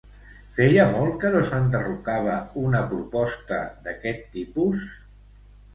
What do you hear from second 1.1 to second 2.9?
que no s'enderrocava una